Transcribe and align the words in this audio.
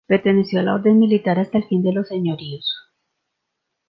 Perteneció 0.07 0.59
a 0.59 0.63
la 0.63 0.73
orden 0.73 0.97
militar 0.97 1.37
hasta 1.37 1.59
el 1.59 1.65
fin 1.67 1.83
de 1.83 1.93
los 1.93 2.07
señoríos. 2.07 2.91